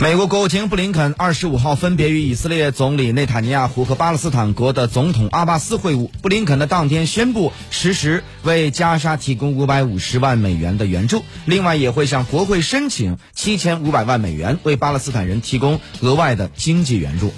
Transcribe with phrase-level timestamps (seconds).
[0.00, 6.08] 美国国务卿布林肯二十五号分别与以色列总理内塔尼亚胡和巴勒斯坦国的总统阿巴斯会晤。
[6.22, 17.32] 布林肯的当天宣布，实时为加沙提供五百五十万美元的援助，另外也会向国会申请七千五百万美元，为巴勒斯坦人提供额外的经济援助。